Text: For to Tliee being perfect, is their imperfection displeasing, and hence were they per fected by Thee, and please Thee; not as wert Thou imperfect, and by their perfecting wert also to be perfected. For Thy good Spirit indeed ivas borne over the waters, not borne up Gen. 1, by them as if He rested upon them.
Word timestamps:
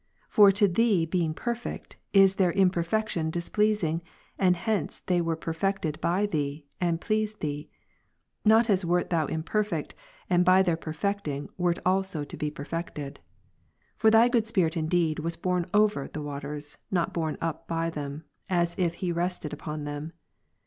For 0.29 0.51
to 0.53 0.67
Tliee 0.67 1.07
being 1.07 1.35
perfect, 1.35 1.95
is 2.11 2.33
their 2.33 2.51
imperfection 2.53 3.29
displeasing, 3.29 4.01
and 4.39 4.55
hence 4.57 4.99
were 5.07 5.13
they 5.13 5.21
per 5.39 5.53
fected 5.53 6.01
by 6.01 6.25
Thee, 6.25 6.65
and 6.79 6.99
please 6.99 7.35
Thee; 7.35 7.69
not 8.43 8.67
as 8.67 8.83
wert 8.83 9.11
Thou 9.11 9.27
imperfect, 9.27 9.93
and 10.27 10.43
by 10.43 10.63
their 10.63 10.75
perfecting 10.75 11.49
wert 11.55 11.77
also 11.85 12.23
to 12.23 12.35
be 12.35 12.49
perfected. 12.49 13.19
For 13.95 14.09
Thy 14.09 14.27
good 14.27 14.47
Spirit 14.47 14.75
indeed 14.75 15.19
ivas 15.19 15.37
borne 15.39 15.67
over 15.71 16.07
the 16.07 16.23
waters, 16.23 16.79
not 16.89 17.13
borne 17.13 17.37
up 17.39 17.67
Gen. 17.67 17.75
1, 17.75 17.85
by 17.85 17.89
them 17.91 18.23
as 18.49 18.75
if 18.79 18.95
He 18.95 19.11
rested 19.11 19.53
upon 19.53 19.83
them. 19.83 20.13